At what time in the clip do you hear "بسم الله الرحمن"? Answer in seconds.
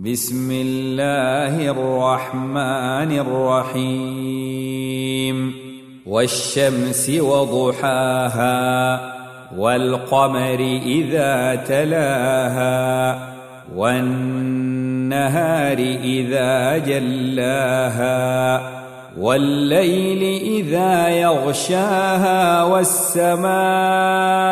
0.00-3.18